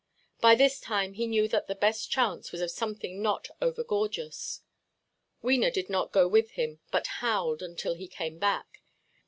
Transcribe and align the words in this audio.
By 0.39 0.55
this 0.55 0.79
time 0.79 1.13
he 1.13 1.27
knew 1.27 1.47
that 1.49 1.67
the 1.67 1.75
best 1.75 2.09
chance 2.09 2.51
was 2.51 2.59
of 2.59 2.71
something 2.71 3.21
not 3.21 3.49
over–gorgeous. 3.61 4.61
Wena 5.43 5.71
did 5.71 5.91
not 5.91 6.11
go 6.11 6.27
with 6.27 6.49
him, 6.53 6.79
but 6.91 7.05
howled 7.21 7.61
until 7.61 7.93
he 7.93 8.07
came 8.07 8.39
back. 8.39 8.81